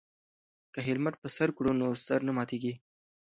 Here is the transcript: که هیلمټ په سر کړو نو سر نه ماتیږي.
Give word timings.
که 0.73 0.79
هیلمټ 0.87 1.15
په 1.21 1.27
سر 1.35 1.49
کړو 1.57 1.71
نو 1.79 1.87
سر 2.05 2.19
نه 2.27 2.31
ماتیږي. 2.37 2.73